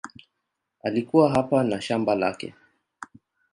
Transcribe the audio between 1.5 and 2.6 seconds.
na shamba lake.